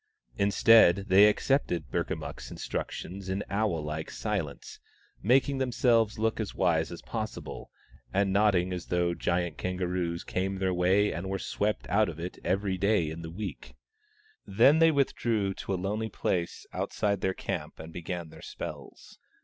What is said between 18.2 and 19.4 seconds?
their spells.